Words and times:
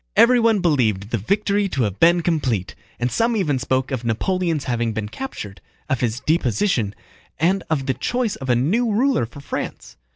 Everyone 0.15 0.61
believed 0.61 1.11
the 1.11 1.19
victory 1.19 1.69
to 1.69 1.83
have 1.83 1.99
been 1.99 2.21
complete, 2.23 2.73
and 2.99 3.11
some 3.11 3.35
even 3.37 3.59
spoke 3.59 3.91
of 3.91 4.03
Napoleon's 4.03 4.63
having 4.63 4.93
been 4.93 5.07
captured, 5.07 5.61
of 5.91 5.99
his 5.99 6.21
deposition, 6.21 6.95
and 7.39 7.63
of 7.69 7.85
the 7.85 7.93
choice 7.93 8.35
of 8.37 8.49
a 8.49 8.55
new 8.55 8.91
ruler 8.91 9.27
for 9.27 9.41
France. 9.41 9.97